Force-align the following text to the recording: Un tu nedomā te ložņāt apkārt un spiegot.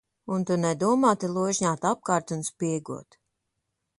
Un 0.35 0.45
tu 0.51 0.55
nedomā 0.61 1.11
te 1.25 1.29
ložņāt 1.33 1.85
apkārt 1.91 2.35
un 2.37 2.43
spiegot. 2.47 3.21